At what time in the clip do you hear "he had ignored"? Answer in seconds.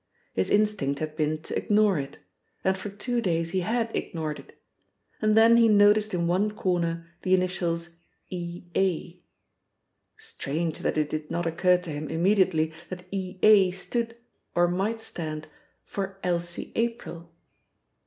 3.51-4.39